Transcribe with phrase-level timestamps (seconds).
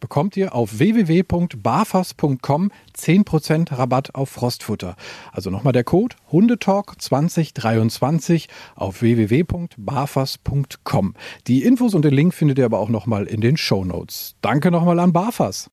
[0.00, 4.96] bekommt ihr auf www.barfas.com 10% Rabatt auf Frostfutter.
[5.32, 11.14] Also nochmal der Code Hundetalk 2023 auf www.barfas.com.
[11.46, 14.34] Die Infos und den Link findet ihr aber auch nochmal in den Show Notes.
[14.40, 15.70] Danke nochmal an Barfas.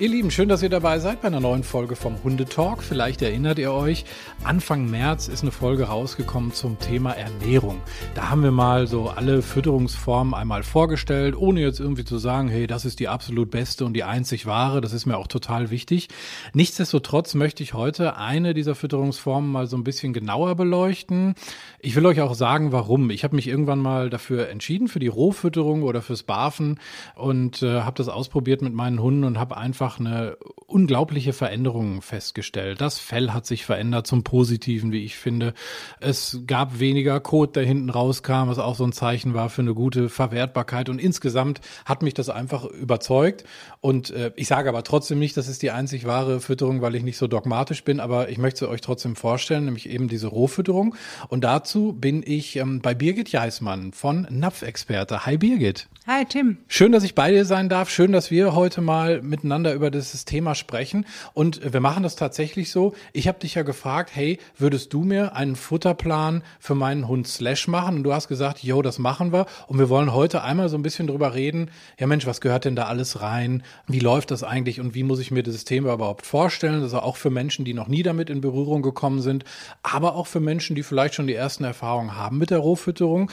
[0.00, 2.82] Ihr Lieben, schön, dass ihr dabei seid bei einer neuen Folge vom Hundetalk.
[2.82, 4.04] Vielleicht erinnert ihr euch,
[4.42, 7.80] Anfang März ist eine Folge rausgekommen zum Thema Ernährung.
[8.16, 12.66] Da haben wir mal so alle Fütterungsformen einmal vorgestellt, ohne jetzt irgendwie zu sagen, hey,
[12.66, 14.80] das ist die absolut beste und die einzig wahre.
[14.80, 16.08] Das ist mir auch total wichtig.
[16.54, 21.36] Nichtsdestotrotz möchte ich heute eine dieser Fütterungsformen mal so ein bisschen genauer beleuchten.
[21.78, 23.10] Ich will euch auch sagen, warum.
[23.10, 26.80] Ich habe mich irgendwann mal dafür entschieden, für die Rohfütterung oder fürs Barfen
[27.14, 32.00] und äh, habe das ausprobiert mit meinen Hunden und habe einfach einfach eine unglaubliche Veränderung
[32.00, 32.80] festgestellt.
[32.80, 35.52] Das Fell hat sich verändert zum Positiven, wie ich finde.
[36.00, 39.74] Es gab weniger Kot, der hinten rauskam, was auch so ein Zeichen war für eine
[39.74, 40.88] gute Verwertbarkeit.
[40.88, 43.44] Und insgesamt hat mich das einfach überzeugt.
[43.80, 47.02] Und äh, ich sage aber trotzdem nicht, das ist die einzig wahre Fütterung, weil ich
[47.02, 48.00] nicht so dogmatisch bin.
[48.00, 50.94] Aber ich möchte sie euch trotzdem vorstellen, nämlich eben diese Rohfütterung.
[51.28, 55.26] Und dazu bin ich ähm, bei Birgit Jeismann von Napfexperte.
[55.26, 55.88] Hi Birgit.
[56.06, 56.58] Hi Tim.
[56.68, 57.90] Schön, dass ich bei dir sein darf.
[57.90, 61.06] Schön, dass wir heute mal miteinander über dieses Thema sprechen.
[61.32, 62.94] Und wir machen das tatsächlich so.
[63.12, 67.68] Ich habe dich ja gefragt, hey, würdest du mir einen Futterplan für meinen Hund Slash
[67.68, 67.96] machen?
[67.96, 69.46] Und du hast gesagt, yo, das machen wir.
[69.66, 71.70] Und wir wollen heute einmal so ein bisschen drüber reden.
[71.98, 73.62] Ja Mensch, was gehört denn da alles rein?
[73.86, 74.80] Wie läuft das eigentlich?
[74.80, 76.82] Und wie muss ich mir dieses Thema überhaupt vorstellen?
[76.82, 79.44] Also auch für Menschen, die noch nie damit in Berührung gekommen sind,
[79.82, 83.30] aber auch für Menschen, die vielleicht schon die ersten Erfahrungen haben mit der Rohfütterung.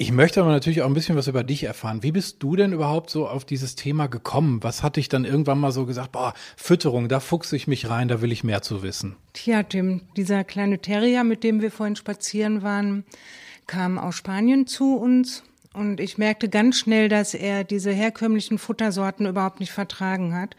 [0.00, 2.04] Ich möchte aber natürlich auch ein bisschen was über dich erfahren.
[2.04, 4.62] Wie bist du denn überhaupt so auf dieses Thema gekommen?
[4.62, 8.06] Was hat dich dann irgendwann mal so gesagt, boah, Fütterung, da fuchse ich mich rein,
[8.06, 9.16] da will ich mehr zu wissen?
[9.32, 13.02] Tja, Tim, dieser kleine Terrier, mit dem wir vorhin spazieren waren,
[13.66, 15.42] kam aus Spanien zu uns
[15.72, 20.54] und ich merkte ganz schnell, dass er diese herkömmlichen Futtersorten überhaupt nicht vertragen hat.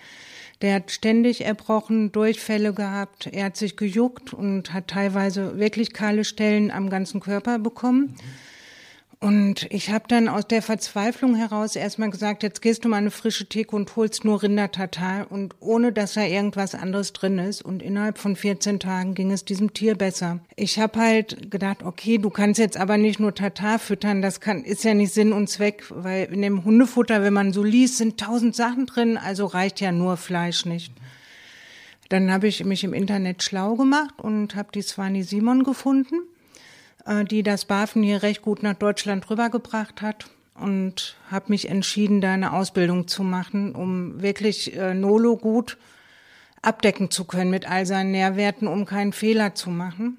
[0.62, 6.26] Der hat ständig erbrochen, Durchfälle gehabt, er hat sich gejuckt und hat teilweise wirklich kahle
[6.26, 8.18] Stellen am ganzen Körper bekommen.
[8.18, 8.49] Mhm.
[9.22, 13.12] Und ich habe dann aus der Verzweiflung heraus erstmal gesagt, jetzt gehst du mal eine
[13.12, 17.62] frische Theke und holst nur Rindertatar und ohne dass da irgendwas anderes drin ist.
[17.62, 20.40] Und innerhalb von 14 Tagen ging es diesem Tier besser.
[20.56, 24.64] Ich habe halt gedacht, okay, du kannst jetzt aber nicht nur Tatar füttern, das kann,
[24.64, 28.22] ist ja nicht Sinn und Zweck, weil in dem Hundefutter, wenn man so liest, sind
[28.22, 30.94] tausend Sachen drin, also reicht ja nur Fleisch nicht.
[32.08, 36.22] Dann habe ich mich im Internet schlau gemacht und habe die Swani Simon gefunden
[37.30, 42.34] die das BaFin hier recht gut nach Deutschland rübergebracht hat und habe mich entschieden, da
[42.34, 45.78] eine Ausbildung zu machen, um wirklich äh, Nolo gut
[46.62, 50.18] abdecken zu können mit all seinen Nährwerten, um keinen Fehler zu machen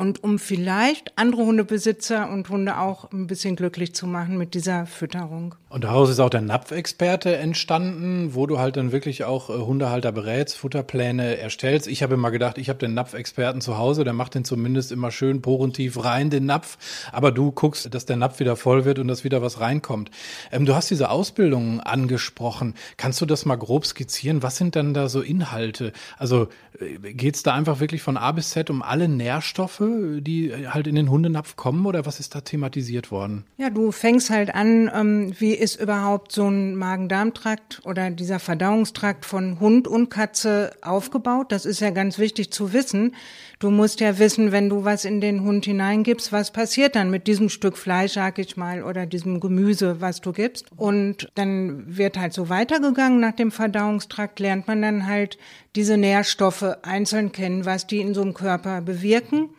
[0.00, 4.86] und um vielleicht andere Hundebesitzer und Hunde auch ein bisschen glücklich zu machen mit dieser
[4.86, 5.54] Fütterung.
[5.68, 10.10] Und daraus ist auch der Napfexperte entstanden, wo du halt dann wirklich auch äh, Hundehalter
[10.10, 11.86] berätst, Futterpläne erstellst.
[11.86, 15.10] Ich habe immer gedacht, ich habe den Napfexperten zu Hause, der macht den zumindest immer
[15.10, 16.78] schön porentief rein, den Napf.
[17.12, 20.10] Aber du guckst, dass der Napf wieder voll wird und dass wieder was reinkommt.
[20.50, 22.74] Ähm, du hast diese Ausbildung angesprochen.
[22.96, 24.42] Kannst du das mal grob skizzieren?
[24.42, 25.92] Was sind denn da so Inhalte?
[26.16, 26.48] Also
[26.80, 29.89] äh, geht es da einfach wirklich von A bis Z um alle Nährstoffe?
[30.20, 33.44] Die halt in den Hundenapf kommen oder was ist da thematisiert worden?
[33.56, 39.24] Ja, du fängst halt an, ähm, wie ist überhaupt so ein Magen-Darm-Trakt oder dieser Verdauungstrakt
[39.24, 41.52] von Hund und Katze aufgebaut?
[41.52, 43.14] Das ist ja ganz wichtig zu wissen.
[43.58, 47.26] Du musst ja wissen, wenn du was in den Hund hineingibst, was passiert dann mit
[47.26, 50.64] diesem Stück Fleisch, sag ich mal, oder diesem Gemüse, was du gibst.
[50.76, 55.36] Und dann wird halt so weitergegangen nach dem Verdauungstrakt, lernt man dann halt
[55.76, 59.50] diese Nährstoffe einzeln kennen, was die in so einem Körper bewirken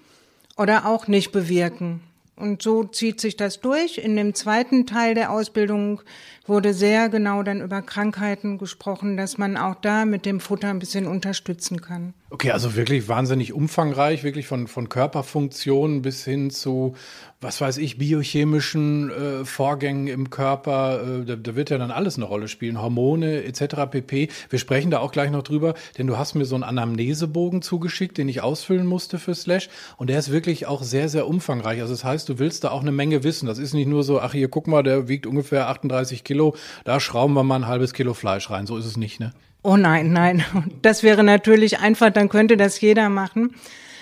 [0.62, 2.02] oder auch nicht bewirken.
[2.36, 3.98] Und so zieht sich das durch.
[3.98, 6.02] In dem zweiten Teil der Ausbildung
[6.46, 10.80] wurde sehr genau dann über Krankheiten gesprochen, dass man auch da mit dem Futter ein
[10.80, 12.14] bisschen unterstützen kann.
[12.34, 16.96] Okay, also wirklich wahnsinnig umfangreich, wirklich von, von Körperfunktionen bis hin zu,
[17.42, 21.02] was weiß ich, biochemischen äh, Vorgängen im Körper.
[21.04, 23.76] Äh, da, da, wird ja dann alles eine Rolle spielen, Hormone etc.
[23.92, 24.30] pp.
[24.50, 28.18] Wir sprechen da auch gleich noch drüber, denn du hast mir so einen Anamnesebogen zugeschickt,
[28.18, 29.68] den ich ausfüllen musste für Slash.
[29.98, 31.82] Und der ist wirklich auch sehr, sehr umfangreich.
[31.82, 33.46] Also das heißt, du willst da auch eine Menge wissen.
[33.46, 36.56] Das ist nicht nur so, ach hier, guck mal, der wiegt ungefähr 38 Kilo,
[36.86, 38.68] da schrauben wir mal ein halbes Kilo Fleisch rein.
[38.68, 39.34] So ist es nicht, ne?
[39.64, 40.44] Oh nein, nein.
[40.82, 43.56] Das wäre natürlich einfach, dann könnte das jeder machen.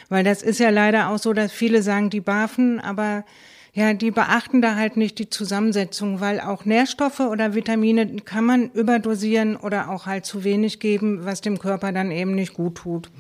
[0.09, 3.25] Weil das ist ja leider auch so, dass viele sagen, die barfen, aber
[3.73, 8.71] ja, die beachten da halt nicht die Zusammensetzung, weil auch Nährstoffe oder Vitamine kann man
[8.71, 13.11] überdosieren oder auch halt zu wenig geben, was dem Körper dann eben nicht gut tut.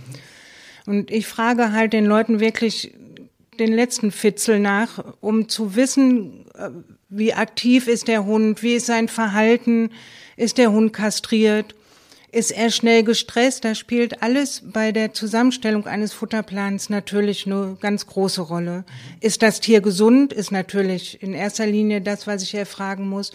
[0.87, 2.95] Und ich frage halt den Leuten wirklich
[3.59, 6.69] den letzten Fitzel nach, um zu wissen, äh,
[7.09, 9.91] wie aktiv ist der Hund, wie ist sein Verhalten,
[10.35, 11.75] ist der Hund kastriert
[12.31, 13.65] ist er schnell gestresst?
[13.65, 18.83] Da spielt alles bei der Zusammenstellung eines Futterplans natürlich eine ganz große Rolle.
[19.19, 20.33] Ist das Tier gesund?
[20.33, 23.31] Ist natürlich in erster Linie das, was ich erfragen muss.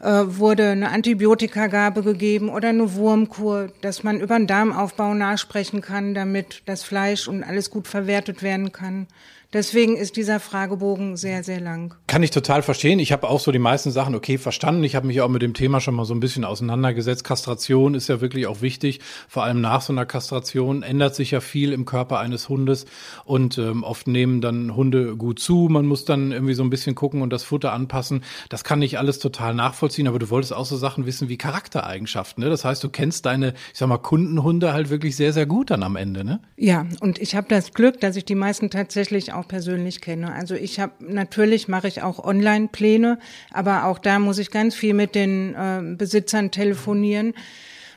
[0.00, 6.12] Äh, wurde eine Antibiotikagabe gegeben oder eine Wurmkur, dass man über den Darmaufbau nachsprechen kann,
[6.12, 9.06] damit das Fleisch und alles gut verwertet werden kann.
[9.56, 11.94] Deswegen ist dieser Fragebogen sehr, sehr lang.
[12.08, 12.98] Kann ich total verstehen.
[12.98, 14.84] Ich habe auch so die meisten Sachen okay verstanden.
[14.84, 17.24] Ich habe mich auch mit dem Thema schon mal so ein bisschen auseinandergesetzt.
[17.24, 19.00] Kastration ist ja wirklich auch wichtig.
[19.28, 22.84] Vor allem nach so einer Kastration ändert sich ja viel im Körper eines Hundes
[23.24, 25.68] und ähm, oft nehmen dann Hunde gut zu.
[25.70, 28.24] Man muss dann irgendwie so ein bisschen gucken und das Futter anpassen.
[28.50, 30.06] Das kann ich alles total nachvollziehen.
[30.06, 32.44] Aber du wolltest auch so Sachen wissen wie Charaktereigenschaften.
[32.44, 32.50] Ne?
[32.50, 35.82] Das heißt, du kennst deine, ich sag mal, Kundenhunde halt wirklich sehr, sehr gut dann
[35.82, 36.24] am Ende.
[36.24, 36.40] Ne?
[36.58, 40.32] Ja, und ich habe das Glück, dass ich die meisten tatsächlich auch persönlich kenne.
[40.32, 43.18] Also ich habe natürlich mache ich auch Online-Pläne,
[43.52, 47.34] aber auch da muss ich ganz viel mit den äh, Besitzern telefonieren.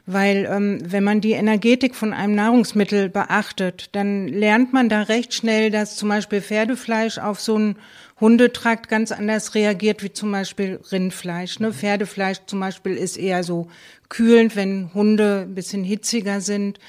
[0.06, 5.36] Weil ähm, wenn man die Energetik von einem Nahrungsmittel beachtet, dann lernt man da recht
[5.36, 7.76] schnell, dass zum Beispiel Pferdefleisch auf so einen
[8.20, 11.60] Hundetrakt ganz anders reagiert wie zum Beispiel Rindfleisch.
[11.60, 11.72] Ne?
[11.72, 13.68] Pferdefleisch zum Beispiel ist eher so
[14.10, 16.80] kühlend, wenn Hunde ein bisschen hitziger sind.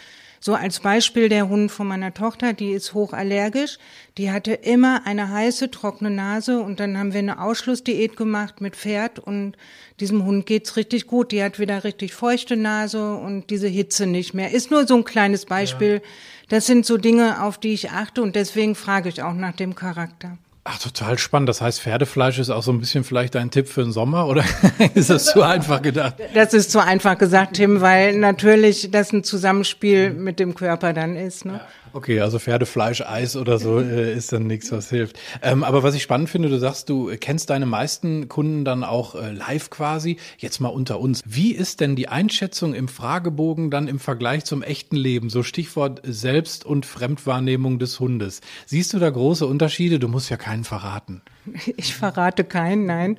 [0.42, 3.76] So als Beispiel der Hund von meiner Tochter, die ist hochallergisch.
[4.16, 8.74] Die hatte immer eine heiße, trockene Nase und dann haben wir eine Ausschlussdiät gemacht mit
[8.74, 9.56] Pferd und
[10.00, 11.30] diesem Hund geht's richtig gut.
[11.32, 14.50] Die hat wieder richtig feuchte Nase und diese Hitze nicht mehr.
[14.50, 16.00] Ist nur so ein kleines Beispiel.
[16.02, 16.08] Ja.
[16.48, 19.74] Das sind so Dinge, auf die ich achte und deswegen frage ich auch nach dem
[19.74, 20.38] Charakter.
[20.64, 21.48] Ach, total spannend.
[21.48, 24.44] Das heißt, Pferdefleisch ist auch so ein bisschen vielleicht ein Tipp für den Sommer oder
[24.94, 26.16] ist das zu einfach gedacht?
[26.34, 31.16] Das ist zu einfach gesagt, Tim, weil natürlich das ein Zusammenspiel mit dem Körper dann
[31.16, 31.46] ist.
[31.46, 31.62] Ne?
[31.92, 35.18] Okay, also Pferdefleisch, Eis oder so äh, ist dann nichts, was hilft.
[35.42, 39.14] Ähm, aber was ich spannend finde, du sagst, du kennst deine meisten Kunden dann auch
[39.14, 40.16] äh, live quasi.
[40.38, 41.22] Jetzt mal unter uns.
[41.24, 45.30] Wie ist denn die Einschätzung im Fragebogen dann im Vergleich zum echten Leben?
[45.30, 48.40] So Stichwort Selbst- und Fremdwahrnehmung des Hundes.
[48.66, 49.98] Siehst du da große Unterschiede?
[49.98, 51.22] Du musst ja keinen verraten.
[51.76, 53.16] Ich verrate keinen, nein.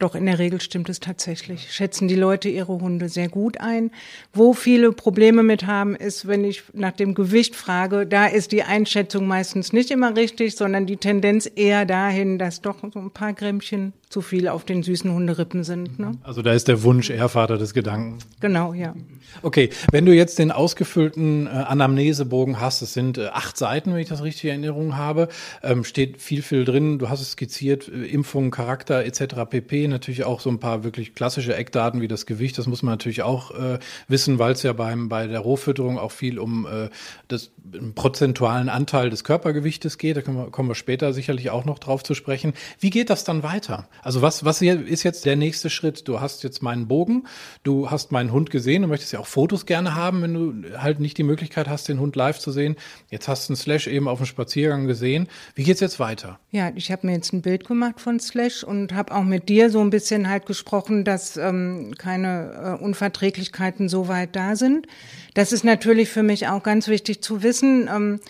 [0.00, 1.72] Doch in der Regel stimmt es tatsächlich.
[1.72, 3.92] Schätzen die Leute ihre Hunde sehr gut ein.
[4.32, 8.64] Wo viele Probleme mit haben, ist, wenn ich nach dem Gewicht frage, da ist die
[8.64, 13.34] Einschätzung meistens nicht immer richtig, sondern die Tendenz eher dahin, dass doch so ein paar
[13.34, 15.98] Grämmchen zu viel auf den süßen Hunderippen sind.
[15.98, 16.12] Ne?
[16.22, 18.18] Also da ist der Wunsch eher Vater des Gedanken.
[18.38, 18.94] Genau, ja.
[19.42, 23.98] Okay, wenn du jetzt den ausgefüllten äh, Anamnesebogen hast, es sind äh, acht Seiten, wenn
[23.98, 25.26] ich das richtig in Erinnerung habe,
[25.64, 27.00] ähm, steht viel, viel drin.
[27.00, 29.34] Du hast es skizziert, äh, Impfung, Charakter etc.
[29.50, 29.88] pp.
[29.88, 32.56] Natürlich auch so ein paar wirklich klassische Eckdaten wie das Gewicht.
[32.56, 36.12] Das muss man natürlich auch äh, wissen, weil es ja beim bei der Rohfütterung auch
[36.12, 36.88] viel um äh,
[37.26, 37.50] das
[37.96, 40.16] prozentualen Anteil des Körpergewichtes geht.
[40.16, 42.52] Da kommen wir, kommen wir später sicherlich auch noch drauf zu sprechen.
[42.78, 43.88] Wie geht das dann weiter?
[44.04, 46.06] Also was, was ist jetzt der nächste Schritt?
[46.06, 47.26] Du hast jetzt meinen Bogen,
[47.62, 51.00] du hast meinen Hund gesehen, du möchtest ja auch Fotos gerne haben, wenn du halt
[51.00, 52.76] nicht die Möglichkeit hast, den Hund live zu sehen.
[53.08, 55.26] Jetzt hast du einen Slash eben auf dem Spaziergang gesehen.
[55.54, 56.38] Wie geht's jetzt weiter?
[56.50, 59.70] Ja, ich habe mir jetzt ein Bild gemacht von Slash und habe auch mit dir
[59.70, 64.86] so ein bisschen halt gesprochen, dass ähm, keine äh, Unverträglichkeiten so weit da sind.
[65.32, 68.20] Das ist natürlich für mich auch ganz wichtig zu wissen, ähm,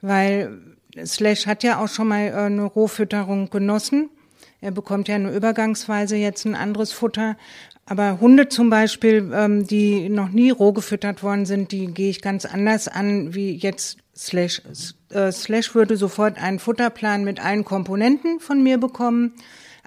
[0.00, 0.58] weil
[1.04, 4.10] Slash hat ja auch schon mal äh, eine Rohfütterung genossen.
[4.62, 7.36] Er bekommt ja nur übergangsweise jetzt ein anderes Futter.
[7.84, 12.22] Aber Hunde zum Beispiel, ähm, die noch nie roh gefüttert worden sind, die gehe ich
[12.22, 14.62] ganz anders an wie jetzt Slash.
[15.10, 19.34] Äh, Slash würde sofort einen Futterplan mit allen Komponenten von mir bekommen.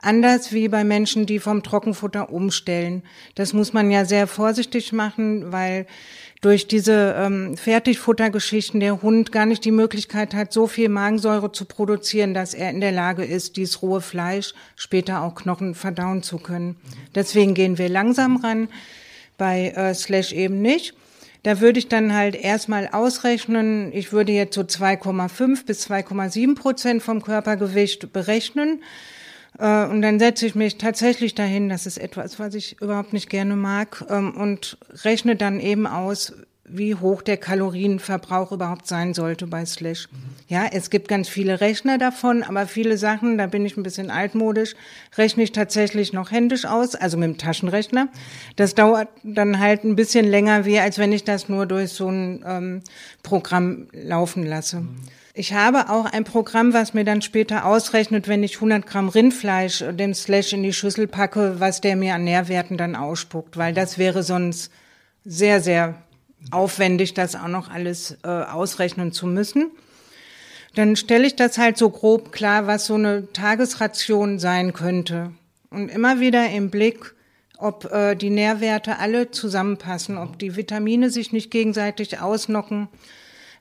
[0.02, 3.04] Anders wie bei Menschen, die vom Trockenfutter umstellen.
[3.36, 5.88] Das muss man ja sehr vorsichtig machen, weil
[6.42, 11.66] durch diese ähm, Fertigfuttergeschichten der Hund gar nicht die Möglichkeit hat, so viel Magensäure zu
[11.66, 16.38] produzieren, dass er in der Lage ist, dieses rohe Fleisch später auch Knochen verdauen zu
[16.38, 16.76] können.
[17.16, 18.68] Deswegen gehen wir langsam ran,
[19.38, 20.94] bei äh, Slash eben nicht.
[21.42, 27.04] Da würde ich dann halt erstmal ausrechnen, ich würde jetzt so 2,5 bis 2,7 Prozent
[27.04, 28.82] vom Körpergewicht berechnen.
[29.60, 33.30] Äh, und dann setze ich mich tatsächlich dahin, das ist etwas, was ich überhaupt nicht
[33.30, 36.34] gerne mag, ähm, und rechne dann eben aus,
[36.68, 40.10] wie hoch der Kalorienverbrauch überhaupt sein sollte bei Slash.
[40.48, 44.10] Ja, es gibt ganz viele Rechner davon, aber viele Sachen, da bin ich ein bisschen
[44.10, 44.74] altmodisch,
[45.16, 48.08] rechne ich tatsächlich noch händisch aus, also mit dem Taschenrechner.
[48.56, 52.10] Das dauert dann halt ein bisschen länger, wie als wenn ich das nur durch so
[52.10, 52.82] ein ähm,
[53.22, 54.84] Programm laufen lasse.
[55.38, 59.84] Ich habe auch ein Programm, was mir dann später ausrechnet, wenn ich 100 Gramm Rindfleisch
[59.92, 63.98] dem Slash in die Schüssel packe, was der mir an Nährwerten dann ausspuckt, weil das
[63.98, 64.72] wäre sonst
[65.26, 65.96] sehr, sehr
[66.52, 69.72] aufwendig, das auch noch alles äh, ausrechnen zu müssen.
[70.74, 75.32] Dann stelle ich das halt so grob klar, was so eine Tagesration sein könnte.
[75.70, 77.14] Und immer wieder im Blick,
[77.58, 82.88] ob äh, die Nährwerte alle zusammenpassen, ob die Vitamine sich nicht gegenseitig ausnocken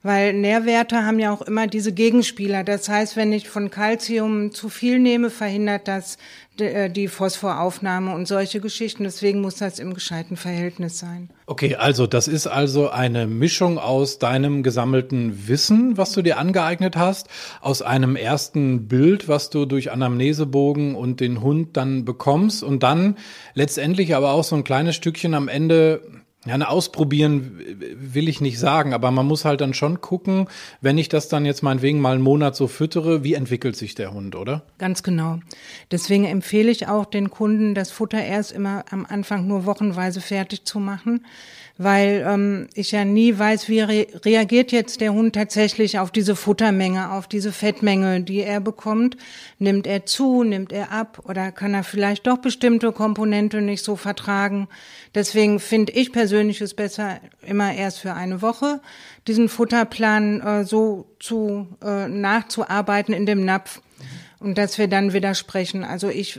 [0.04, 2.62] weil Nährwerte haben ja auch immer diese Gegenspieler.
[2.62, 6.18] Das heißt, wenn ich von Calcium zu viel nehme, verhindert das
[6.58, 9.04] äh, die Phosphoraufnahme und solche Geschichten.
[9.04, 11.30] Deswegen muss das im gescheiten Verhältnis sein.
[11.46, 16.96] Okay, also das ist also eine Mischung aus deinem gesammelten Wissen, was du dir angeeignet
[16.96, 17.28] hast,
[17.62, 23.16] aus einem ersten Bild, was du durch Anamnesebogen und den Hund dann bekommst und dann
[23.54, 26.02] letztendlich aber auch so ein kleines Stückchen am Ende
[26.46, 27.58] ja, ne, ausprobieren
[27.96, 30.48] will ich nicht sagen, aber man muss halt dann schon gucken,
[30.80, 34.12] wenn ich das dann jetzt meinetwegen mal einen Monat so füttere, wie entwickelt sich der
[34.12, 34.62] Hund, oder?
[34.78, 35.40] Ganz genau.
[35.90, 40.64] Deswegen empfehle ich auch den Kunden, das Futter erst immer am Anfang nur wochenweise fertig
[40.64, 41.24] zu machen,
[41.76, 46.36] weil ähm, ich ja nie weiß, wie re reagiert jetzt der Hund tatsächlich auf diese
[46.36, 49.16] Futtermenge, auf diese Fettmenge, die er bekommt.
[49.58, 53.96] Nimmt er zu, nimmt er ab oder kann er vielleicht doch bestimmte Komponente nicht so
[53.96, 54.68] vertragen?
[55.14, 58.80] Deswegen finde ich persönlich es besser, immer erst für eine Woche
[59.26, 63.80] diesen Futterplan äh, so zu äh, nachzuarbeiten in dem Napf
[64.38, 65.84] und dass wir dann wieder sprechen.
[65.84, 66.38] Also ich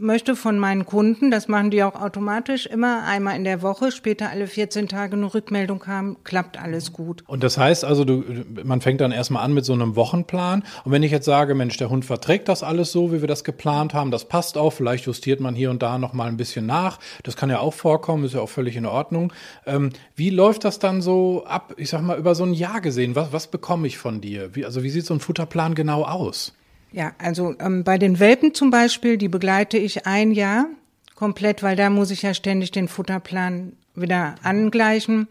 [0.00, 4.30] möchte von meinen Kunden, das machen die auch automatisch, immer einmal in der Woche, später
[4.30, 7.24] alle 14 Tage eine Rückmeldung haben, klappt alles gut.
[7.26, 8.24] Und das heißt also, du,
[8.64, 10.64] man fängt dann erstmal an mit so einem Wochenplan.
[10.84, 13.44] Und wenn ich jetzt sage, Mensch, der Hund verträgt das alles so, wie wir das
[13.44, 16.98] geplant haben, das passt auch, vielleicht justiert man hier und da nochmal ein bisschen nach.
[17.22, 19.32] Das kann ja auch vorkommen, ist ja auch völlig in Ordnung.
[19.66, 23.14] Ähm, wie läuft das dann so ab, ich sag mal, über so ein Jahr gesehen?
[23.14, 24.54] Was, was bekomme ich von dir?
[24.54, 26.54] Wie, also wie sieht so ein Futterplan genau aus?
[26.92, 30.66] Ja, also ähm, bei den Welpen zum Beispiel, die begleite ich ein Jahr
[31.14, 35.28] komplett, weil da muss ich ja ständig den Futterplan wieder angleichen.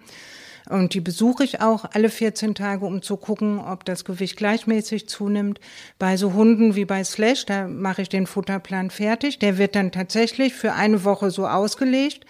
[0.70, 5.08] Und die besuche ich auch alle 14 Tage, um zu gucken, ob das Gewicht gleichmäßig
[5.08, 5.62] zunimmt.
[5.98, 9.40] Bei so Hunden wie bei Slash, da mache ich den Futterplan fertig.
[9.40, 12.26] Der wird dann tatsächlich für eine Woche so ausgelegt.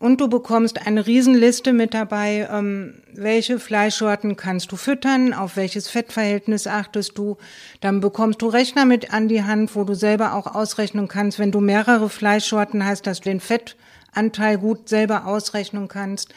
[0.00, 5.90] Und du bekommst eine Riesenliste mit dabei, ähm, welche Fleischsorten kannst du füttern, auf welches
[5.90, 7.36] Fettverhältnis achtest du.
[7.82, 11.52] Dann bekommst du Rechner mit an die Hand, wo du selber auch ausrechnen kannst, wenn
[11.52, 16.32] du mehrere Fleischsorten hast, dass du den Fettanteil gut selber ausrechnen kannst.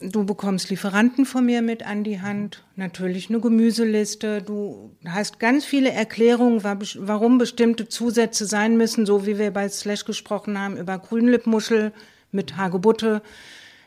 [0.00, 4.40] Du bekommst Lieferanten von mir mit an die Hand, natürlich eine Gemüseliste.
[4.40, 10.06] Du hast ganz viele Erklärungen, warum bestimmte Zusätze sein müssen, so wie wir bei Slash
[10.06, 11.92] gesprochen haben über Grünlippmuschel,
[12.32, 13.22] mit Hagebutte.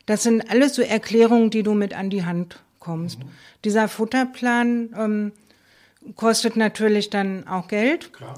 [0.05, 3.19] Das sind alles so Erklärungen, die du mit an die Hand kommst.
[3.19, 3.29] Mhm.
[3.63, 5.31] Dieser Futterplan ähm,
[6.15, 8.13] kostet natürlich dann auch Geld.
[8.13, 8.35] Klar.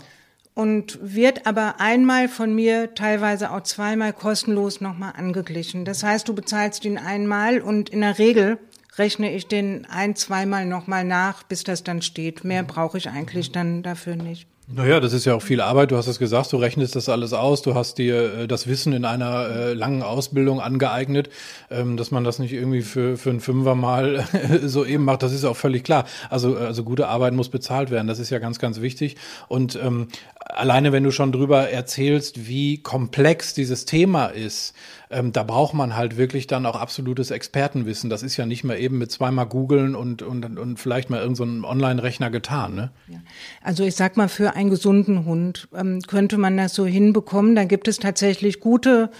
[0.54, 5.86] Und wird aber einmal von mir, teilweise auch zweimal kostenlos nochmal angeglichen.
[5.86, 8.58] Das heißt, du bezahlst ihn einmal und in der Regel
[8.98, 12.44] rechne ich den ein, zweimal nochmal nach, bis das dann steht.
[12.44, 12.68] Mehr mhm.
[12.68, 14.48] brauche ich eigentlich dann dafür nicht.
[14.70, 15.92] Naja, das ist ja auch viel Arbeit.
[15.92, 17.62] Du hast es gesagt, du rechnest das alles aus.
[17.62, 21.30] Du hast dir äh, das Wissen in einer äh, langen Ausbildung angeeignet,
[21.72, 24.28] ähm, dass man das nicht irgendwie für, für einen Fünfer mal
[24.66, 25.24] so eben macht.
[25.24, 26.04] Das ist auch völlig klar.
[26.30, 28.08] Also, also gute Arbeit muss bezahlt werden.
[28.08, 29.16] Das ist ja ganz, ganz wichtig.
[29.48, 30.10] Und ähm,
[30.50, 34.74] alleine, wenn du schon drüber erzählst, wie komplex dieses Thema ist,
[35.10, 38.10] ähm, da braucht man halt wirklich dann auch absolutes Expertenwissen.
[38.10, 41.62] Das ist ja nicht mehr eben mit zweimal googeln und, und, und vielleicht mal irgendeinem
[41.62, 42.76] so Online-Rechner getan.
[42.76, 42.92] Ne?
[43.08, 43.20] Ja.
[43.62, 47.56] Also ich sag mal, für einen gesunden Hund ähm, könnte man das so hinbekommen.
[47.56, 49.12] Da gibt es tatsächlich gute,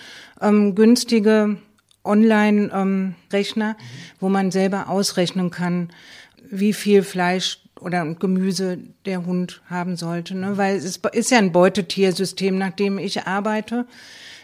[0.42, 1.58] ähm, günstige
[2.04, 3.76] Online-Rechner, mhm.
[4.20, 5.90] wo man selber ausrechnen kann,
[6.50, 10.58] wie viel Fleisch oder Gemüse der Hund haben sollte, ne?
[10.58, 13.86] weil es ist ja ein Beutetiersystem, nach dem ich arbeite.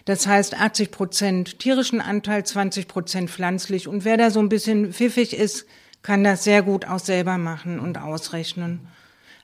[0.06, 3.88] Das heißt 80 Prozent tierischen Anteil, 20 Prozent pflanzlich.
[3.88, 5.66] Und wer da so ein bisschen pfiffig ist,
[6.02, 8.82] kann das sehr gut auch selber machen und ausrechnen.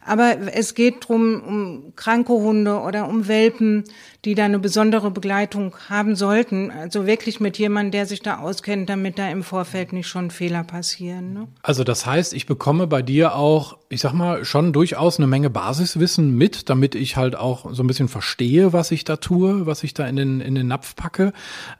[0.06, 3.84] Aber es geht drum um kranke Hunde oder um Welpen,
[4.24, 6.72] die da eine besondere Begleitung haben sollten.
[6.72, 10.64] Also wirklich mit jemandem, der sich da auskennt, damit da im Vorfeld nicht schon Fehler
[10.64, 11.34] passieren.
[11.34, 11.48] Ne?
[11.64, 15.50] Also das heißt, ich bekomme bei dir auch, ich sag mal, schon durchaus eine Menge
[15.50, 19.84] Basiswissen mit, damit ich halt auch so ein bisschen verstehe, was ich da tue, was
[19.84, 21.34] ich da in den, in den Napf packe.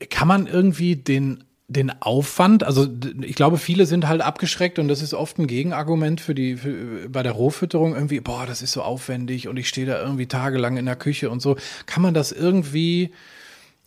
[0.10, 2.88] Kann man irgendwie den den Aufwand, also
[3.22, 7.08] ich glaube, viele sind halt abgeschreckt und das ist oft ein Gegenargument für die für,
[7.08, 10.78] bei der Rohfütterung irgendwie, boah, das ist so aufwendig und ich stehe da irgendwie tagelang
[10.78, 11.58] in der Küche und so.
[11.86, 13.12] Kann man das irgendwie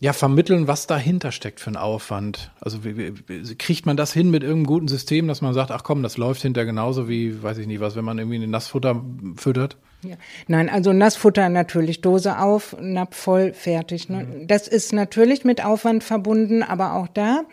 [0.02, 2.50] ja vermitteln, was dahinter steckt für ein Aufwand?
[2.60, 5.84] Also wie, wie, kriegt man das hin mit irgendeinem guten System, dass man sagt, ach
[5.84, 9.00] komm, das läuft hinter genauso wie, weiß ich nicht was, wenn man irgendwie ein Nassfutter
[9.36, 9.76] füttert?
[10.02, 10.16] Ja.
[10.48, 14.08] Nein, also Nassfutter natürlich, Dose auf, Napf voll, fertig.
[14.08, 14.24] Ne?
[14.24, 14.48] Mhm.
[14.48, 17.44] Das ist natürlich mit Aufwand verbunden, aber auch da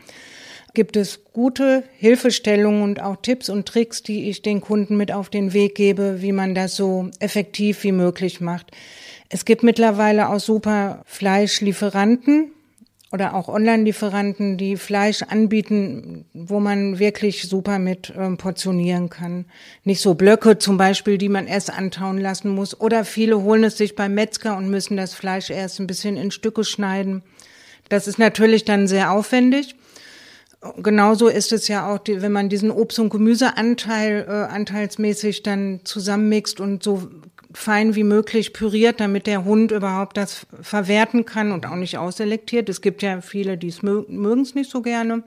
[0.73, 5.29] gibt es gute Hilfestellungen und auch Tipps und Tricks, die ich den Kunden mit auf
[5.29, 8.71] den Weg gebe, wie man das so effektiv wie möglich macht.
[9.29, 12.51] Es gibt mittlerweile auch super Fleischlieferanten,
[13.11, 19.45] oder auch Online-Lieferanten, die Fleisch anbieten, wo man wirklich super mit ähm, portionieren kann.
[19.83, 22.79] Nicht so Blöcke zum Beispiel, die man erst antauen lassen muss.
[22.79, 26.29] Oder viele holen es sich beim Metzger und müssen das Fleisch erst ein bisschen in
[26.29, 27.23] Stücke schneiden.
[27.89, 29.75] Das ist natürlich dann sehr aufwendig.
[30.77, 36.59] Genauso ist es ja auch, wenn man diesen Obst- und Gemüseanteil äh, anteilsmäßig dann zusammenmixt
[36.59, 37.09] und so
[37.53, 42.69] fein wie möglich püriert, damit der Hund überhaupt das verwerten kann und auch nicht ausselektiert.
[42.69, 45.23] Es gibt ja viele, die es mögen es nicht so gerne.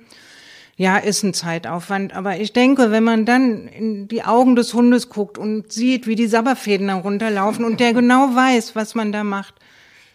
[0.77, 2.15] Ja, ist ein Zeitaufwand.
[2.15, 6.15] Aber ich denke, wenn man dann in die Augen des Hundes guckt und sieht, wie
[6.15, 9.55] die Sabberfäden herunterlaufen und der genau weiß, was man da macht,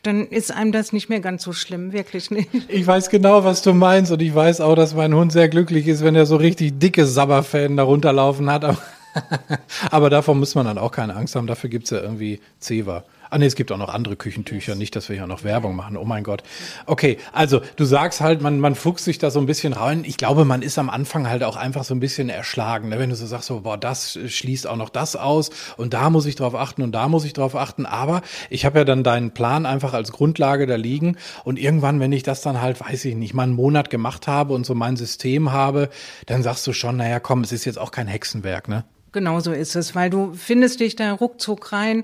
[0.04, 2.50] dann ist einem das nicht mehr ganz so schlimm, wirklich nicht.
[2.70, 5.88] Ich weiß genau, was du meinst und ich weiß auch, dass mein Hund sehr glücklich
[5.88, 8.64] ist, wenn er so richtig dicke Sabberfäden darunter laufen hat.
[8.64, 8.78] Aber
[10.10, 11.48] davon muss man dann auch keine Angst haben.
[11.48, 13.04] Dafür gibt's ja irgendwie Zewa.
[13.30, 15.98] Ah nee, es gibt auch noch andere Küchentücher, nicht, dass wir hier noch Werbung machen.
[15.98, 16.44] Oh mein Gott.
[16.86, 20.04] Okay, also du sagst halt, man, man fuchst sich da so ein bisschen rein.
[20.06, 22.90] Ich glaube, man ist am Anfang halt auch einfach so ein bisschen erschlagen.
[22.90, 23.00] Ne?
[23.00, 26.26] Wenn du so sagst, so, boah, das schließt auch noch das aus und da muss
[26.26, 27.86] ich drauf achten und da muss ich drauf achten.
[27.86, 32.14] Aber ich habe ja dann deinen Plan einfach als Grundlage da liegen und irgendwann, wenn
[32.14, 34.96] ich das dann halt, weiß ich nicht, mal einen Monat gemacht habe und so mein
[34.96, 35.90] System habe,
[36.28, 38.86] dann sagst du schon, naja, komm, es ist jetzt auch kein Hexenwerk, ne?
[39.12, 42.04] Genau so ist es, weil du findest dich da ruckzuck rein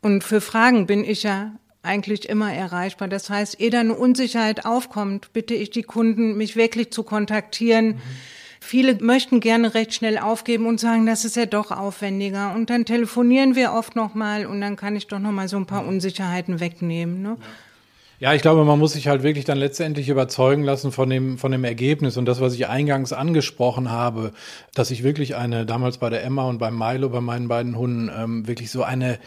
[0.00, 3.08] und für Fragen bin ich ja eigentlich immer erreichbar.
[3.08, 7.86] Das heißt, ehe da eine Unsicherheit aufkommt, bitte ich die Kunden, mich wirklich zu kontaktieren.
[7.86, 8.02] Mhm.
[8.60, 12.52] Viele möchten gerne recht schnell aufgeben und sagen, das ist ja doch aufwendiger.
[12.54, 15.86] Und dann telefonieren wir oft nochmal und dann kann ich doch nochmal so ein paar
[15.86, 17.22] Unsicherheiten wegnehmen.
[17.22, 17.36] Ne?
[17.40, 17.46] Ja.
[18.18, 21.52] Ja, ich glaube, man muss sich halt wirklich dann letztendlich überzeugen lassen von dem, von
[21.52, 24.32] dem Ergebnis und das, was ich eingangs angesprochen habe,
[24.74, 28.10] dass ich wirklich eine, damals bei der Emma und beim Milo, bei meinen beiden Hunden,
[28.14, 29.18] ähm, wirklich so eine,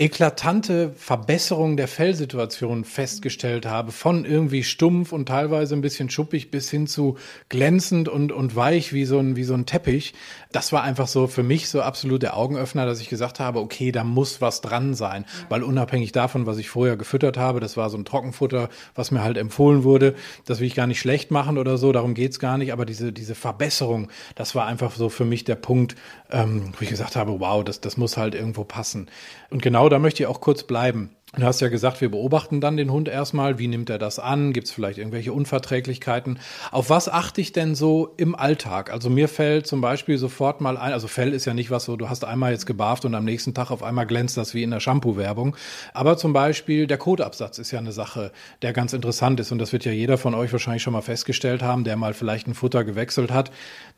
[0.00, 6.70] eklatante Verbesserung der Fellsituation festgestellt habe, von irgendwie stumpf und teilweise ein bisschen schuppig bis
[6.70, 10.14] hin zu glänzend und, und weich wie so ein, wie so ein Teppich.
[10.52, 13.92] Das war einfach so für mich so absolut der Augenöffner, dass ich gesagt habe, okay,
[13.92, 17.90] da muss was dran sein, weil unabhängig davon, was ich vorher gefüttert habe, das war
[17.90, 20.14] so ein Trockenfutter, was mir halt empfohlen wurde,
[20.46, 23.12] das will ich gar nicht schlecht machen oder so, darum geht's gar nicht, aber diese,
[23.12, 25.96] diese Verbesserung, das war einfach so für mich der Punkt,
[26.30, 29.10] ähm, wo ich gesagt habe, wow, das, das muss halt irgendwo passen.
[29.50, 31.10] Und genau da möchte ich auch kurz bleiben.
[31.36, 33.58] Du hast ja gesagt, wir beobachten dann den Hund erstmal.
[33.58, 34.54] Wie nimmt er das an?
[34.54, 36.38] Gibt es vielleicht irgendwelche Unverträglichkeiten?
[36.70, 38.90] Auf was achte ich denn so im Alltag?
[38.90, 41.96] Also mir fällt zum Beispiel sofort mal ein, also Fell ist ja nicht was so,
[41.96, 44.70] du hast einmal jetzt gebarft und am nächsten Tag auf einmal glänzt das wie in
[44.70, 45.54] der Shampoo-Werbung.
[45.92, 49.74] Aber zum Beispiel der Kotabsatz ist ja eine Sache, der ganz interessant ist und das
[49.74, 52.84] wird ja jeder von euch wahrscheinlich schon mal festgestellt haben, der mal vielleicht ein Futter
[52.84, 53.50] gewechselt hat.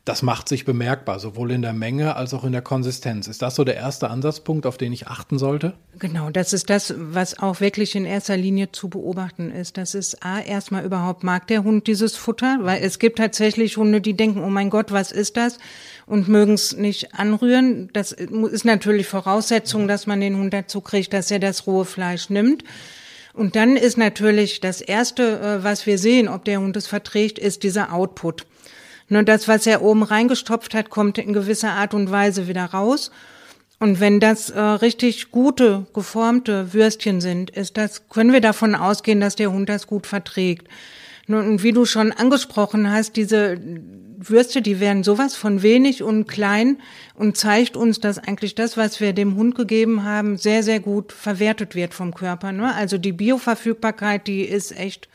[0.03, 3.27] Das macht sich bemerkbar, sowohl in der Menge als auch in der Konsistenz.
[3.27, 5.75] Ist das so der erste Ansatzpunkt, auf den ich achten sollte?
[5.97, 9.77] Genau, das ist das, was auch wirklich in erster Linie zu beobachten ist.
[9.77, 14.01] Das ist A, erstmal überhaupt mag der Hund dieses Futter, weil es gibt tatsächlich Hunde,
[14.01, 15.59] die denken, oh mein Gott, was ist das?
[16.05, 17.89] Und mögen es nicht anrühren.
[17.93, 22.29] Das ist natürlich Voraussetzung, dass man den Hund dazu kriegt, dass er das rohe Fleisch
[22.29, 22.63] nimmt.
[23.33, 27.39] Und dann ist natürlich das Erste, äh, was wir sehen, ob der Hund es verträgt,
[27.39, 28.45] ist dieser Output.
[29.07, 33.11] Nur das, was er oben reingestopft hat, kommt in gewisser Art und Weise wieder raus.
[33.81, 39.19] Und wenn das äh, richtig gute, geformte Würstchen sind, ist das, können wir davon ausgehen,
[39.19, 40.67] dass der Hund das gut verträgt.
[41.27, 43.57] Und wie du schon angesprochen hast, diese
[44.19, 46.77] Würste, die werden sowas von wenig und klein
[47.15, 51.11] und zeigt uns, dass eigentlich das, was wir dem Hund gegeben haben, sehr, sehr gut
[51.11, 52.51] verwertet wird vom Körper.
[52.51, 52.75] Ne?
[52.75, 55.09] Also die Bioverfügbarkeit, die ist echt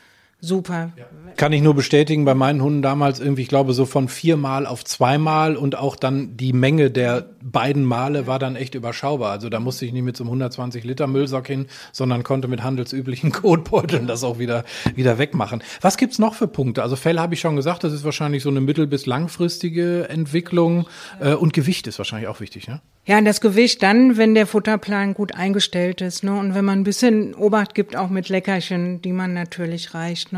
[0.47, 0.91] super.
[0.97, 1.05] Ja.
[1.37, 4.85] Kann ich nur bestätigen, bei meinen Hunden damals irgendwie, ich glaube, so von viermal auf
[4.85, 9.33] zweimal und auch dann die Menge der beiden Male war dann echt überschaubar.
[9.33, 12.63] Also da musste ich nicht mit so einem 120 Liter Müllsack hin, sondern konnte mit
[12.63, 15.63] handelsüblichen Kotbeuteln das auch wieder, wieder wegmachen.
[15.83, 16.83] Was gibt's noch für Punkte?
[16.83, 20.87] Also Fell habe ich schon gesagt, das ist wahrscheinlich so eine mittel- bis langfristige Entwicklung
[21.21, 22.81] äh, und Gewicht ist wahrscheinlich auch wichtig, ne?
[23.09, 26.37] Ja, das Gewicht dann, wenn der Futterplan gut eingestellt ist, ne?
[26.37, 30.36] Und wenn man ein bisschen Obacht gibt, auch mit Leckerchen, die man natürlich reicht, ne?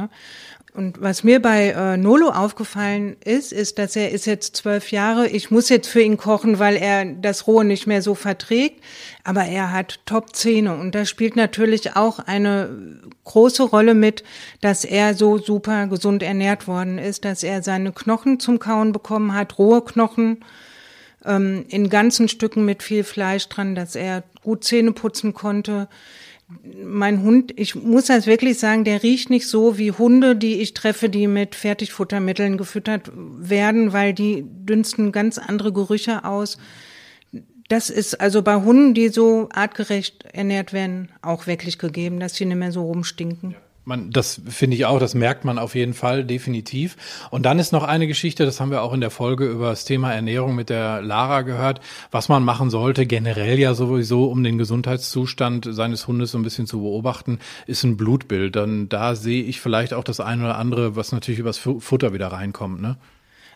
[0.75, 5.27] Und was mir bei äh, Nolo aufgefallen ist, ist, dass er ist jetzt zwölf Jahre.
[5.27, 8.85] Ich muss jetzt für ihn kochen, weil er das Rohe nicht mehr so verträgt.
[9.25, 14.23] Aber er hat Top-Zähne und da spielt natürlich auch eine große Rolle mit,
[14.61, 19.35] dass er so super gesund ernährt worden ist, dass er seine Knochen zum Kauen bekommen
[19.35, 20.45] hat, rohe Knochen
[21.25, 25.89] ähm, in ganzen Stücken mit viel Fleisch dran, dass er gut Zähne putzen konnte
[26.85, 30.73] mein Hund, ich muss das wirklich sagen, der riecht nicht so wie Hunde, die ich
[30.73, 36.57] treffe, die mit Fertigfuttermitteln gefüttert werden, weil die dünsten ganz andere Gerüche aus.
[37.69, 42.47] Das ist also bei Hunden, die so artgerecht ernährt werden, auch wirklich gegeben, dass sie
[42.47, 43.51] nicht mehr so rumstinken.
[43.51, 43.68] Ja.
[43.89, 46.97] Man, das finde ich auch, das merkt man auf jeden Fall definitiv.
[47.31, 49.87] Und dann ist noch eine Geschichte, das haben wir auch in der Folge über das
[49.87, 54.59] Thema Ernährung mit der Lara gehört, was man machen sollte, generell ja sowieso, um den
[54.59, 58.57] Gesundheitszustand seines Hundes so ein bisschen zu beobachten, ist ein Blutbild.
[58.57, 62.29] Dann da sehe ich vielleicht auch das eine oder andere, was natürlich übers Futter wieder
[62.29, 62.83] reinkommt.
[62.83, 62.99] Ne?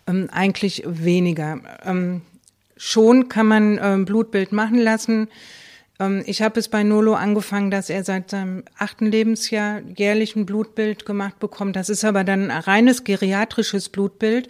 [0.06, 1.60] Ähm, eigentlich weniger.
[1.84, 2.22] Ähm,
[2.78, 5.28] schon kann man ähm, Blutbild machen lassen.
[5.98, 10.46] Ähm, ich habe es bei Nolo angefangen, dass er seit seinem achten Lebensjahr jährlich ein
[10.46, 11.76] Blutbild gemacht bekommt.
[11.76, 14.48] Das ist aber dann ein reines geriatrisches Blutbild,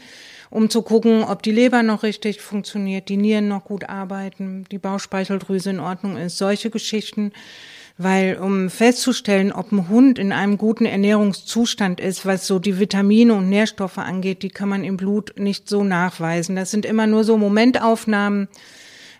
[0.50, 4.78] um zu gucken, ob die Leber noch richtig funktioniert, die Nieren noch gut arbeiten, die
[4.78, 7.32] Bauchspeicheldrüse in Ordnung ist, solche Geschichten.
[7.98, 13.34] Weil um festzustellen, ob ein Hund in einem guten Ernährungszustand ist, was so die Vitamine
[13.34, 16.56] und Nährstoffe angeht, die kann man im Blut nicht so nachweisen.
[16.56, 18.48] Das sind immer nur so Momentaufnahmen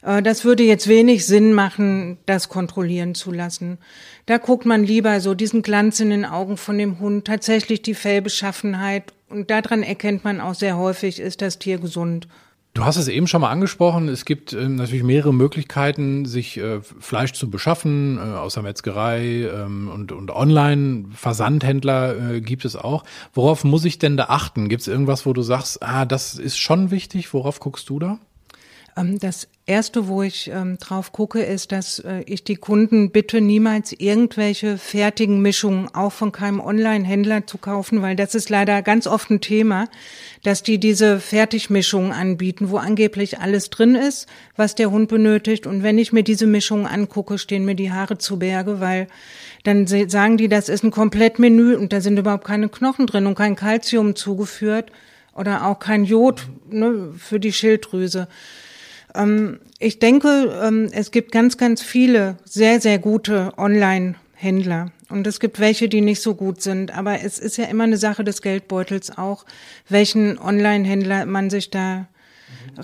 [0.03, 3.79] das würde jetzt wenig Sinn machen, das kontrollieren zu lassen.
[4.27, 7.95] Da guckt man lieber so diesen Glanz in den Augen von dem Hund, tatsächlich die
[7.95, 9.13] Fellbeschaffenheit.
[9.29, 12.27] Und daran erkennt man auch sehr häufig, ist das Tier gesund.
[12.75, 14.09] Du hast es eben schon mal angesprochen.
[14.09, 19.91] Es gibt äh, natürlich mehrere Möglichkeiten, sich äh, Fleisch zu beschaffen, äh, außer Metzgerei ähm,
[19.93, 23.05] und, und Online-Versandhändler äh, gibt es auch.
[23.35, 24.71] Worauf muss ich denn da achten?
[24.71, 27.35] Gibt es irgendwas, wo du sagst, ah, das ist schon wichtig?
[27.35, 28.19] Worauf guckst du da?
[28.97, 33.41] Ähm, das erste, wo ich ähm, drauf gucke, ist, dass äh, ich die Kunden bitte
[33.41, 39.07] niemals irgendwelche fertigen Mischungen auch von keinem Online-Händler zu kaufen, weil das ist leider ganz
[39.07, 39.89] oft ein Thema,
[40.43, 45.67] dass die diese Fertigmischungen anbieten, wo angeblich alles drin ist, was der Hund benötigt.
[45.67, 49.07] Und wenn ich mir diese Mischungen angucke, stehen mir die Haare zu Berge, weil
[49.65, 53.37] dann sagen die, das ist ein Komplettmenü und da sind überhaupt keine Knochen drin und
[53.37, 54.93] kein Kalzium zugeführt
[55.35, 58.29] oder auch kein Jod ne, für die Schilddrüse.
[59.15, 64.93] Ähm, ich denke, ähm, es gibt ganz, ganz viele sehr, sehr gute Online-Händler.
[65.09, 66.97] Und es gibt welche, die nicht so gut sind.
[66.97, 69.45] Aber es ist ja immer eine Sache des Geldbeutels auch,
[69.89, 72.07] welchen Online-Händler man sich da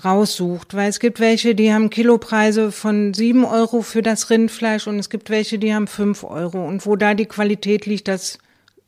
[0.03, 0.75] raussucht.
[0.75, 5.09] Weil es gibt welche, die haben Kilopreise von sieben Euro für das Rindfleisch und es
[5.09, 6.67] gibt welche, die haben fünf Euro.
[6.67, 8.37] Und wo da die Qualität liegt, das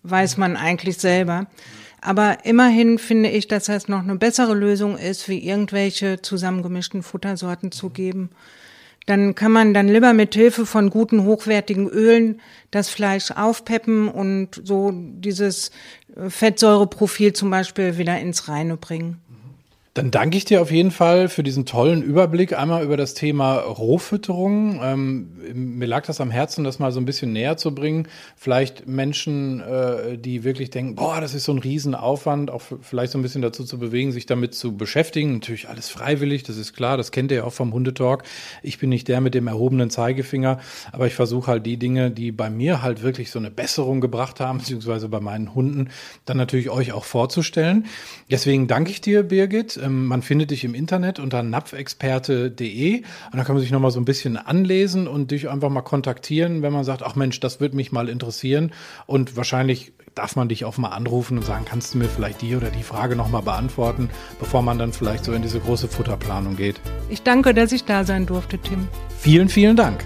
[0.04, 1.48] weiß man eigentlich selber.
[2.02, 7.72] Aber immerhin finde ich, dass das noch eine bessere Lösung ist, wie irgendwelche zusammengemischten Futtersorten
[7.72, 8.32] zu geben.
[9.06, 14.62] Dann kann man dann lieber mit Hilfe von guten, hochwertigen Ölen das Fleisch aufpeppen und
[14.64, 15.72] so dieses
[16.28, 19.20] Fettsäureprofil zum Beispiel wieder ins Reine bringen.
[19.94, 23.58] Dann danke ich dir auf jeden Fall für diesen tollen Überblick einmal über das Thema
[23.58, 24.80] Rohfütterung.
[24.82, 28.08] Ähm, mir lag das am Herzen, das mal so ein bisschen näher zu bringen.
[28.38, 33.20] Vielleicht Menschen, äh, die wirklich denken, boah, das ist so ein Riesenaufwand, auch vielleicht so
[33.20, 35.34] ein bisschen dazu zu bewegen, sich damit zu beschäftigen.
[35.34, 38.24] Natürlich alles freiwillig, das ist klar, das kennt ihr ja auch vom Hundetalk.
[38.64, 40.62] Ich bin nicht der mit dem erhobenen Zeigefinger,
[40.94, 44.40] aber ich versuche halt die Dinge, die bei mir halt wirklich so eine Besserung gebracht
[44.40, 45.90] haben, beziehungsweise bei meinen Hunden,
[46.24, 47.88] dann natürlich euch auch vorzustellen.
[48.30, 49.81] Deswegen danke ich dir, Birgit.
[49.82, 54.00] Ähm, man findet dich im Internet unter napfexperte.de und da kann man sich nochmal so
[54.00, 57.76] ein bisschen anlesen und dich einfach mal kontaktieren, wenn man sagt, ach Mensch, das würde
[57.76, 58.72] mich mal interessieren.
[59.06, 62.56] Und wahrscheinlich darf man dich auch mal anrufen und sagen, kannst du mir vielleicht die
[62.56, 66.82] oder die Frage nochmal beantworten, bevor man dann vielleicht so in diese große Futterplanung geht.
[67.10, 68.88] Ich danke, dass ich da sein durfte, Tim.
[69.18, 70.06] Vielen, vielen Dank.